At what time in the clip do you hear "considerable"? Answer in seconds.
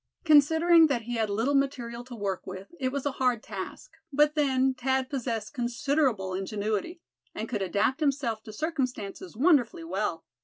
5.53-6.33